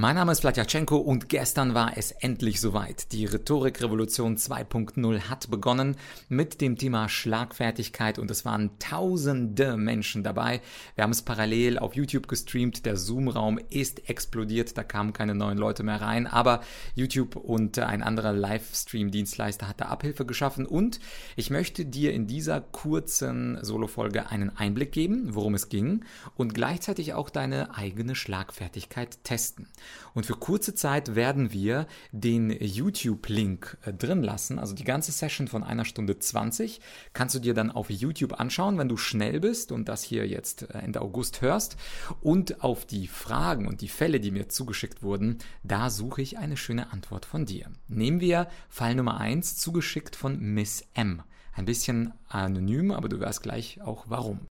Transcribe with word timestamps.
Mein 0.00 0.16
Name 0.16 0.32
ist 0.32 0.40
Vladyachenko 0.40 0.96
und 0.96 1.28
gestern 1.28 1.74
war 1.74 1.98
es 1.98 2.10
endlich 2.10 2.58
soweit. 2.62 3.12
Die 3.12 3.26
Rhetorikrevolution 3.26 4.38
2.0 4.38 5.28
hat 5.28 5.50
begonnen 5.50 5.94
mit 6.30 6.62
dem 6.62 6.78
Thema 6.78 7.10
Schlagfertigkeit 7.10 8.18
und 8.18 8.30
es 8.30 8.46
waren 8.46 8.78
tausende 8.78 9.76
Menschen 9.76 10.22
dabei. 10.22 10.62
Wir 10.94 11.04
haben 11.04 11.10
es 11.10 11.20
parallel 11.20 11.78
auf 11.78 11.96
YouTube 11.96 12.28
gestreamt. 12.28 12.86
Der 12.86 12.96
Zoom-Raum 12.96 13.60
ist 13.68 14.08
explodiert. 14.08 14.78
Da 14.78 14.84
kamen 14.84 15.12
keine 15.12 15.34
neuen 15.34 15.58
Leute 15.58 15.82
mehr 15.82 16.00
rein. 16.00 16.26
Aber 16.26 16.62
YouTube 16.94 17.36
und 17.36 17.78
ein 17.78 18.02
anderer 18.02 18.32
Livestream-Dienstleister 18.32 19.68
hat 19.68 19.82
da 19.82 19.88
Abhilfe 19.88 20.24
geschaffen 20.24 20.64
und 20.64 20.98
ich 21.36 21.50
möchte 21.50 21.84
dir 21.84 22.14
in 22.14 22.26
dieser 22.26 22.62
kurzen 22.62 23.58
Solo-Folge 23.60 24.30
einen 24.30 24.48
Einblick 24.56 24.92
geben, 24.92 25.34
worum 25.34 25.52
es 25.52 25.68
ging 25.68 26.06
und 26.36 26.54
gleichzeitig 26.54 27.12
auch 27.12 27.28
deine 27.28 27.74
eigene 27.74 28.14
Schlagfertigkeit 28.14 29.22
testen. 29.24 29.68
Und 30.14 30.26
für 30.26 30.34
kurze 30.34 30.74
Zeit 30.74 31.14
werden 31.14 31.52
wir 31.52 31.86
den 32.12 32.50
YouTube-Link 32.50 33.78
äh, 33.84 33.92
drin 33.92 34.22
lassen. 34.22 34.58
Also 34.58 34.74
die 34.74 34.84
ganze 34.84 35.12
Session 35.12 35.48
von 35.48 35.62
einer 35.62 35.84
Stunde 35.84 36.18
20 36.18 36.80
kannst 37.12 37.34
du 37.34 37.38
dir 37.38 37.54
dann 37.54 37.70
auf 37.70 37.90
YouTube 37.90 38.38
anschauen, 38.40 38.78
wenn 38.78 38.88
du 38.88 38.96
schnell 38.96 39.40
bist 39.40 39.72
und 39.72 39.88
das 39.88 40.02
hier 40.02 40.26
jetzt 40.26 40.62
äh, 40.62 40.78
Ende 40.78 41.00
August 41.00 41.42
hörst. 41.42 41.76
Und 42.20 42.62
auf 42.62 42.86
die 42.86 43.06
Fragen 43.06 43.66
und 43.66 43.80
die 43.80 43.88
Fälle, 43.88 44.20
die 44.20 44.30
mir 44.30 44.48
zugeschickt 44.48 45.02
wurden, 45.02 45.38
da 45.62 45.90
suche 45.90 46.22
ich 46.22 46.38
eine 46.38 46.56
schöne 46.56 46.92
Antwort 46.92 47.24
von 47.24 47.46
dir. 47.46 47.66
Nehmen 47.88 48.20
wir 48.20 48.48
Fall 48.68 48.94
Nummer 48.94 49.18
1, 49.18 49.56
zugeschickt 49.56 50.16
von 50.16 50.38
Miss 50.38 50.84
M. 50.94 51.22
Ein 51.52 51.64
bisschen 51.64 52.12
anonym, 52.28 52.90
aber 52.90 53.08
du 53.08 53.20
weißt 53.20 53.42
gleich 53.42 53.80
auch 53.82 54.06
warum. 54.08 54.49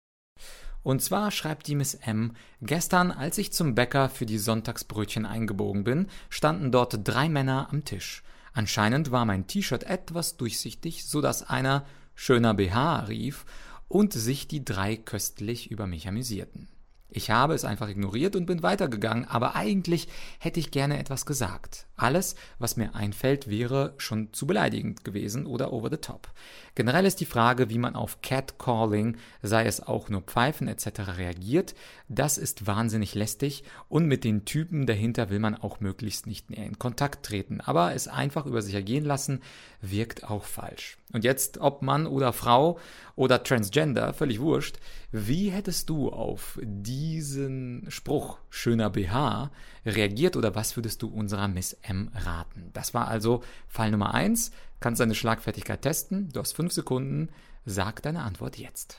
Und 0.87 1.03
zwar 1.03 1.33
schreibt 1.33 1.67
die 1.67 1.75
Miss 1.75 1.95
M, 1.95 2.31
gestern, 2.63 3.11
als 3.11 3.39
ich 3.39 3.53
zum 3.53 3.75
Bäcker 3.75 4.09
für 4.09 4.25
die 4.25 4.39
Sonntagsbrötchen 4.39 5.27
eingebogen 5.27 5.83
bin, 5.83 6.07
standen 6.31 6.71
dort 6.71 7.01
drei 7.03 7.29
Männer 7.29 7.67
am 7.73 7.85
Tisch. 7.85 8.23
Anscheinend 8.53 9.11
war 9.11 9.25
mein 9.25 9.49
T-Shirt 9.49 9.83
etwas 9.83 10.37
durchsichtig, 10.37 11.05
so 11.05 11.21
dass 11.21 11.43
einer 11.43 11.85
schöner 12.15 12.55
BH 12.55 13.01
rief 13.07 13.47
und 13.89 14.13
sich 14.13 14.47
die 14.47 14.65
drei 14.65 14.95
köstlich 14.97 15.73
über 15.73 15.89
mich 15.89 16.07
amüsierten. 16.07 16.69
Ich 17.09 17.31
habe 17.31 17.55
es 17.55 17.65
einfach 17.65 17.89
ignoriert 17.89 18.37
und 18.37 18.47
bin 18.47 18.63
weitergegangen, 18.63 19.27
aber 19.27 19.55
eigentlich 19.55 20.09
hätte 20.39 20.61
ich 20.61 20.71
gerne 20.71 20.99
etwas 20.99 21.25
gesagt. 21.25 21.87
Alles, 21.97 22.35
was 22.59 22.77
mir 22.77 22.95
einfällt, 22.95 23.49
wäre 23.49 23.95
schon 23.97 24.33
zu 24.33 24.47
beleidigend 24.47 25.05
gewesen 25.05 25.47
oder 25.47 25.73
over 25.73 25.89
the 25.89 25.97
top. 25.97 26.29
Generell 26.75 27.07
ist 27.07 27.21
die 27.21 27.27
Frage, 27.27 27.71
wie 27.71 27.79
man 27.79 27.97
auf 27.97 28.21
Catcalling, 28.21 29.17
sei 29.41 29.65
es 29.65 29.81
auch 29.81 30.11
nur 30.11 30.21
Pfeifen 30.23 30.69
etc. 30.69 31.17
reagiert. 31.17 31.75
Das 32.09 32.37
ist 32.37 32.67
wahnsinnig 32.67 33.15
lästig 33.15 33.65
und 33.89 34.07
mit 34.07 34.25
den 34.25 34.45
Typen 34.45 34.85
dahinter 34.85 35.31
will 35.31 35.39
man 35.39 35.55
auch 35.55 35.81
möglichst 35.81 36.27
nicht 36.27 36.51
mehr 36.51 36.67
in 36.67 36.79
Kontakt 36.79 37.25
treten. 37.25 37.63
Aber 37.63 37.95
es 37.95 38.09
einfach 38.09 38.45
über 38.45 38.61
sich 38.61 38.75
ergehen 38.75 39.05
lassen, 39.05 39.41
wirkt 39.81 40.25
auch 40.25 40.45
falsch. 40.45 40.99
Und 41.13 41.25
jetzt, 41.25 41.59
ob 41.59 41.81
Mann 41.81 42.07
oder 42.07 42.35
Frau 42.35 42.79
oder 43.15 43.43
Transgender, 43.43 44.13
völlig 44.13 44.41
wurscht, 44.41 44.77
wie 45.13 45.51
hättest 45.51 45.89
du 45.89 46.11
auf 46.11 46.59
diesen 46.97 47.85
Spruch 47.89 48.39
schöner 48.49 48.89
BH 48.89 49.51
reagiert 49.85 50.35
oder 50.35 50.55
was 50.55 50.77
würdest 50.77 51.03
du 51.03 51.09
unserer 51.09 51.47
Miss 51.47 51.77
M 51.83 52.11
raten? 52.15 52.71
Das 52.73 52.95
war 52.95 53.07
also 53.09 53.43
Fall 53.69 53.91
Nummer 53.91 54.15
eins. 54.15 54.51
Kannst 54.81 55.01
deine 55.01 55.15
Schlagfertigkeit 55.15 55.83
testen. 55.83 56.31
Du 56.33 56.41
hast 56.41 56.53
fünf 56.53 56.73
Sekunden. 56.73 57.29
Sag 57.67 58.03
deine 58.03 58.23
Antwort 58.23 58.57
jetzt. 58.57 58.99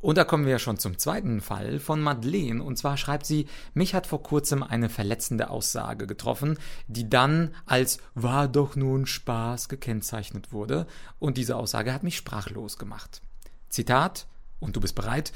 Und 0.00 0.16
da 0.16 0.24
kommen 0.24 0.46
wir 0.46 0.58
schon 0.58 0.78
zum 0.78 0.98
zweiten 0.98 1.40
Fall 1.40 1.78
von 1.78 2.00
Madeleine. 2.00 2.64
Und 2.64 2.76
zwar 2.76 2.96
schreibt 2.96 3.26
sie, 3.26 3.46
mich 3.74 3.94
hat 3.94 4.06
vor 4.08 4.22
kurzem 4.22 4.62
eine 4.64 4.88
verletzende 4.88 5.50
Aussage 5.50 6.06
getroffen, 6.06 6.58
die 6.88 7.08
dann 7.08 7.54
als 7.66 8.00
war 8.14 8.48
doch 8.48 8.74
nun 8.74 9.06
Spaß 9.06 9.68
gekennzeichnet 9.68 10.52
wurde. 10.52 10.86
Und 11.18 11.36
diese 11.36 11.56
Aussage 11.56 11.92
hat 11.92 12.02
mich 12.02 12.16
sprachlos 12.16 12.78
gemacht. 12.78 13.20
Zitat, 13.68 14.26
und 14.60 14.76
du 14.76 14.80
bist 14.80 14.94
bereit, 14.94 15.32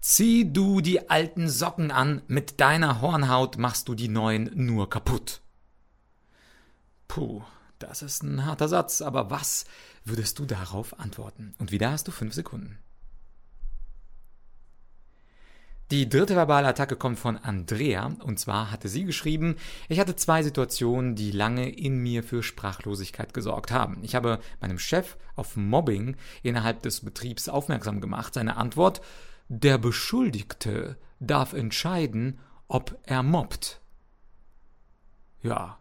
Zieh 0.00 0.52
du 0.52 0.80
die 0.80 1.10
alten 1.10 1.48
Socken 1.48 1.90
an, 1.90 2.22
mit 2.28 2.60
deiner 2.60 3.00
Hornhaut 3.00 3.58
machst 3.58 3.88
du 3.88 3.94
die 3.94 4.08
neuen 4.08 4.50
nur 4.54 4.88
kaputt. 4.88 5.40
Puh, 7.08 7.42
das 7.80 8.02
ist 8.02 8.22
ein 8.22 8.44
harter 8.44 8.68
Satz, 8.68 9.02
aber 9.02 9.30
was 9.30 9.64
würdest 10.04 10.38
du 10.38 10.46
darauf 10.46 10.98
antworten? 11.00 11.54
Und 11.58 11.72
wieder 11.72 11.90
hast 11.90 12.06
du 12.06 12.12
fünf 12.12 12.32
Sekunden. 12.32 12.78
Die 15.90 16.06
dritte 16.06 16.36
verbale 16.36 16.68
Attacke 16.68 16.96
kommt 16.96 17.18
von 17.18 17.38
Andrea 17.38 18.12
und 18.22 18.38
zwar 18.38 18.70
hatte 18.70 18.88
sie 18.88 19.04
geschrieben, 19.04 19.56
ich 19.88 19.98
hatte 19.98 20.16
zwei 20.16 20.42
Situationen, 20.42 21.14
die 21.14 21.30
lange 21.30 21.70
in 21.70 21.96
mir 21.96 22.22
für 22.22 22.42
Sprachlosigkeit 22.42 23.32
gesorgt 23.32 23.70
haben. 23.70 23.98
Ich 24.02 24.14
habe 24.14 24.38
meinem 24.60 24.78
Chef 24.78 25.16
auf 25.34 25.56
Mobbing 25.56 26.16
innerhalb 26.42 26.82
des 26.82 27.00
Betriebs 27.00 27.48
aufmerksam 27.48 28.02
gemacht. 28.02 28.34
Seine 28.34 28.58
Antwort, 28.58 29.00
der 29.48 29.78
Beschuldigte 29.78 30.98
darf 31.20 31.54
entscheiden, 31.54 32.38
ob 32.68 32.98
er 33.04 33.22
mobbt. 33.22 33.80
Ja. 35.42 35.78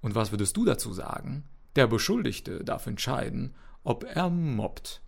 Und 0.00 0.14
was 0.14 0.30
würdest 0.30 0.56
du 0.56 0.64
dazu 0.64 0.94
sagen? 0.94 1.44
Der 1.76 1.86
Beschuldigte 1.86 2.64
darf 2.64 2.86
entscheiden, 2.86 3.54
ob 3.84 4.04
er 4.04 4.30
mobbt. 4.30 5.02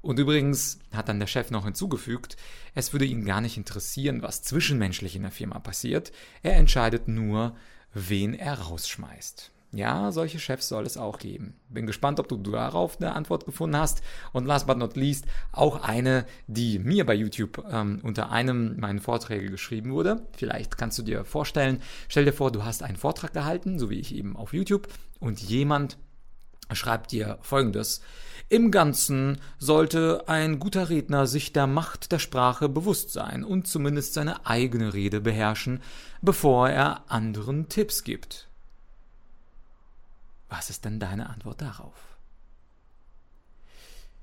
Und 0.00 0.18
übrigens 0.18 0.78
hat 0.92 1.08
dann 1.08 1.18
der 1.18 1.26
Chef 1.26 1.50
noch 1.50 1.64
hinzugefügt, 1.64 2.36
es 2.74 2.92
würde 2.92 3.04
ihn 3.04 3.24
gar 3.24 3.40
nicht 3.40 3.56
interessieren, 3.56 4.22
was 4.22 4.42
zwischenmenschlich 4.42 5.16
in 5.16 5.22
der 5.22 5.30
Firma 5.30 5.58
passiert, 5.58 6.12
er 6.42 6.56
entscheidet 6.56 7.08
nur, 7.08 7.56
wen 7.92 8.34
er 8.34 8.60
rausschmeißt. 8.60 9.50
Ja, 9.70 10.12
solche 10.12 10.38
Chefs 10.38 10.68
soll 10.68 10.86
es 10.86 10.96
auch 10.96 11.18
geben. 11.18 11.54
Bin 11.68 11.86
gespannt, 11.86 12.18
ob 12.20 12.28
du 12.28 12.38
darauf 12.38 12.98
eine 12.98 13.12
Antwort 13.12 13.44
gefunden 13.44 13.76
hast. 13.76 14.02
Und 14.32 14.46
last 14.46 14.66
but 14.66 14.78
not 14.78 14.96
least, 14.96 15.26
auch 15.52 15.82
eine, 15.82 16.24
die 16.46 16.78
mir 16.78 17.04
bei 17.04 17.14
YouTube 17.14 17.62
ähm, 17.70 18.00
unter 18.02 18.30
einem 18.30 18.80
meiner 18.80 19.02
Vorträge 19.02 19.50
geschrieben 19.50 19.92
wurde. 19.92 20.26
Vielleicht 20.32 20.78
kannst 20.78 20.98
du 20.98 21.02
dir 21.02 21.22
vorstellen, 21.24 21.82
stell 22.08 22.24
dir 22.24 22.32
vor, 22.32 22.50
du 22.50 22.64
hast 22.64 22.82
einen 22.82 22.96
Vortrag 22.96 23.34
gehalten, 23.34 23.78
so 23.78 23.90
wie 23.90 24.00
ich 24.00 24.14
eben 24.14 24.36
auf 24.36 24.54
YouTube, 24.54 24.88
und 25.20 25.38
jemand 25.40 25.98
schreibt 26.72 27.12
dir 27.12 27.38
folgendes. 27.42 28.00
Im 28.50 28.70
Ganzen 28.70 29.40
sollte 29.58 30.26
ein 30.26 30.58
guter 30.58 30.88
Redner 30.88 31.26
sich 31.26 31.52
der 31.52 31.66
Macht 31.66 32.12
der 32.12 32.18
Sprache 32.18 32.68
bewusst 32.68 33.12
sein 33.12 33.44
und 33.44 33.66
zumindest 33.66 34.14
seine 34.14 34.46
eigene 34.46 34.94
Rede 34.94 35.20
beherrschen, 35.20 35.82
bevor 36.22 36.70
er 36.70 37.04
anderen 37.08 37.68
Tipps 37.68 38.04
gibt. 38.04 38.48
Was 40.48 40.70
ist 40.70 40.86
denn 40.86 40.98
deine 40.98 41.28
Antwort 41.28 41.60
darauf? 41.60 42.17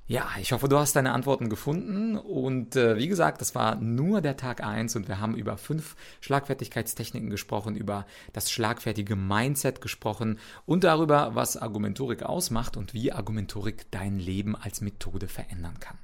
Ja, 0.08 0.30
ich 0.40 0.52
hoffe, 0.52 0.70
du 0.70 0.78
hast 0.78 0.96
deine 0.96 1.14
Antworten 1.14 1.50
gefunden. 1.50 2.16
Und 2.16 2.76
äh, 2.76 2.96
wie 2.96 3.08
gesagt, 3.08 3.42
das 3.42 3.56
war 3.56 3.74
nur 3.74 4.22
der 4.22 4.38
Tag 4.38 4.64
eins 4.64 4.96
und 4.96 5.08
wir 5.08 5.20
haben 5.20 5.36
über 5.36 5.58
fünf 5.58 5.96
Schlagfertigkeitstechniken 6.22 7.32
gesprochen, 7.32 7.76
über 7.76 8.06
das 8.32 8.52
schlagfertige 8.52 9.16
Mindset 9.16 9.82
gesprochen 9.82 10.38
und 10.68 10.84
darüber, 10.84 11.34
was 11.34 11.58
Argumentorik 11.58 12.22
ausmacht 12.22 12.78
und 12.78 12.94
wie 12.94 13.14
Argumentorik 13.14 13.90
dein 13.90 14.20
Leben 14.20 14.56
als 14.56 14.80
Methode 14.80 15.28
verändern 15.28 15.80
kann. 15.80 15.98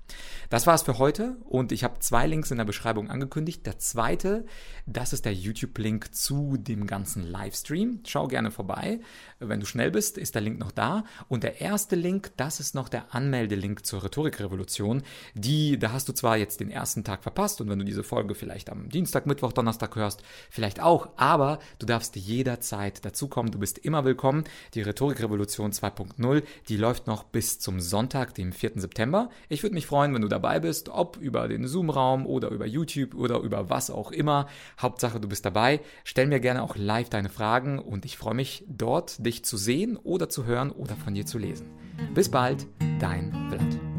Das 0.50 0.66
war's 0.66 0.82
für 0.82 0.98
heute 0.98 1.38
und 1.46 1.72
ich 1.72 1.84
habe 1.84 2.00
zwei 2.00 2.26
Links 2.26 2.50
in 2.50 2.58
der 2.58 2.66
Beschreibung 2.66 3.12
angekündigt. 3.12 3.68
Der 3.68 3.78
zweite, 3.78 4.46
das 4.88 5.14
ist 5.14 5.26
der 5.26 5.34
YouTube-Link 5.36 6.16
zu 6.16 6.58
dem 6.58 6.88
ganzen 6.88 7.22
Livestream. 7.22 8.00
Schau 8.08 8.28
gerne 8.28 8.50
vorbei. 8.50 9.00
Wenn 9.38 9.60
du 9.60 9.68
schnell 9.68 9.92
bist, 9.92 10.18
ist 10.18 10.34
der 10.34 10.42
Link 10.42 10.58
noch 10.58 10.72
da. 10.72 11.04
Und 11.28 11.44
der 11.44 11.62
erste 11.62 11.96
Link, 11.96 12.32
das 12.36 12.60
ist 12.60 12.74
noch 12.74 12.90
der 12.90 13.14
Anmeldelink 13.14 13.86
zur 13.92 14.04
Rhetorikrevolution. 14.04 15.04
Die, 15.34 15.78
da 15.78 15.92
hast 15.92 16.08
du 16.08 16.14
zwar 16.14 16.38
jetzt 16.38 16.62
den 16.62 16.72
ersten 16.72 17.04
Tag 17.04 17.24
verpasst 17.24 17.60
und 17.60 17.70
wenn 17.70 17.78
du 17.78 17.86
diese 17.86 18.04
Folge 18.04 18.36
vielleicht 18.36 18.70
am 18.70 18.88
Dienstag, 18.90 19.26
Mittwoch, 19.26 19.52
Donnerstag 19.52 19.96
hörst, 19.98 20.24
vielleicht 20.50 20.82
auch, 20.82 21.10
aber 21.18 21.60
du 21.78 21.86
darfst 21.86 22.16
jederzeit 22.16 23.04
dazukommen. 23.04 23.52
Du 23.52 23.60
bist 23.60 23.78
immer 23.78 24.06
willkommen. 24.06 24.46
Die 24.76 24.82
Rhetorikrevolution 24.82 25.72
2.0, 25.74 26.44
die 26.70 26.78
läuft 26.78 27.08
noch 27.08 27.24
bis 27.24 27.60
zum 27.60 27.82
Sonntag, 27.82 28.34
dem 28.34 28.54
4. 28.54 28.72
September. 28.76 29.30
Ich 29.50 29.62
würde 29.62 29.76
mich 29.76 29.88
freuen, 29.88 30.14
wenn 30.14 30.22
du 30.22 30.30
dabei 30.30 30.62
bist, 30.62 30.88
ob 30.88 31.18
über 31.18 31.50
den 31.50 31.68
Zoom-Raum 31.68 32.26
oder 32.26 32.50
über 32.50 32.66
YouTube 32.66 33.14
oder 33.14 33.40
über 33.40 33.70
was 33.70 33.90
auch 33.90 34.14
immer. 34.14 34.48
Hauptsache, 34.80 35.20
du 35.20 35.28
bist 35.28 35.46
dabei. 35.46 35.82
Stell 36.06 36.28
mir 36.28 36.40
gerne 36.40 36.64
auch 36.64 36.78
live 36.78 37.10
deine 37.10 37.30
Fragen 37.30 37.78
und 37.78 38.06
ich 38.06 38.18
freue 38.18 38.36
mich 38.36 38.64
dort, 38.70 39.26
dich 39.26 39.44
zu 39.44 39.58
sehen 39.58 39.98
oder 39.98 40.30
zu 40.30 40.46
hören 40.46 40.72
oder 40.72 40.96
von 40.96 41.14
dir 41.14 41.26
zu 41.26 41.38
lesen. 41.38 41.68
Bis 42.16 42.30
bald, 42.30 42.66
dein 43.02 43.32
Vlad. 43.50 43.91